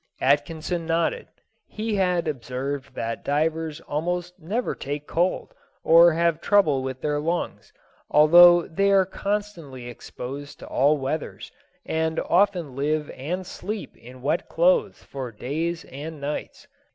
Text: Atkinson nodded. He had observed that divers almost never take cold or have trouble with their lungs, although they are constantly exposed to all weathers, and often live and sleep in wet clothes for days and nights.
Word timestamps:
Atkinson 0.19 0.87
nodded. 0.87 1.27
He 1.67 1.93
had 1.93 2.27
observed 2.27 2.95
that 2.95 3.23
divers 3.23 3.81
almost 3.81 4.39
never 4.39 4.73
take 4.73 5.05
cold 5.05 5.53
or 5.83 6.13
have 6.13 6.41
trouble 6.41 6.81
with 6.81 7.01
their 7.01 7.19
lungs, 7.19 7.71
although 8.09 8.63
they 8.63 8.89
are 8.89 9.05
constantly 9.05 9.87
exposed 9.87 10.57
to 10.57 10.67
all 10.67 10.97
weathers, 10.97 11.51
and 11.85 12.19
often 12.19 12.75
live 12.75 13.11
and 13.11 13.45
sleep 13.45 13.95
in 13.95 14.23
wet 14.23 14.49
clothes 14.49 15.03
for 15.03 15.31
days 15.31 15.85
and 15.85 16.19
nights. 16.19 16.67